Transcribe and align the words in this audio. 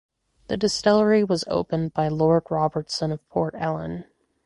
The 0.47 0.57
distillery 0.57 1.23
was 1.23 1.43
opened 1.47 1.93
by 1.93 2.07
Lord 2.07 2.45
Robertson 2.49 3.11
of 3.11 3.29
Port 3.29 3.53
Ellen. 3.55 4.05